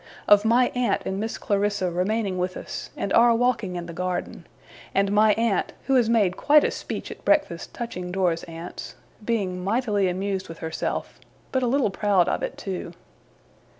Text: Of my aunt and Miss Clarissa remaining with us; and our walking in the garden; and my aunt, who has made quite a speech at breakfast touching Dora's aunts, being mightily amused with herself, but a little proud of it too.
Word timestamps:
Of 0.27 0.45
my 0.45 0.69
aunt 0.73 1.03
and 1.05 1.19
Miss 1.19 1.37
Clarissa 1.37 1.91
remaining 1.91 2.39
with 2.39 2.57
us; 2.57 2.89
and 2.97 3.13
our 3.13 3.35
walking 3.35 3.75
in 3.75 3.85
the 3.85 3.93
garden; 3.93 4.47
and 4.95 5.11
my 5.11 5.33
aunt, 5.33 5.73
who 5.85 5.93
has 5.93 6.09
made 6.09 6.35
quite 6.35 6.63
a 6.63 6.71
speech 6.71 7.11
at 7.11 7.23
breakfast 7.23 7.71
touching 7.71 8.11
Dora's 8.11 8.43
aunts, 8.45 8.95
being 9.23 9.63
mightily 9.63 10.07
amused 10.07 10.49
with 10.49 10.57
herself, 10.57 11.19
but 11.51 11.61
a 11.61 11.67
little 11.67 11.91
proud 11.91 12.27
of 12.27 12.41
it 12.41 12.57
too. 12.57 12.93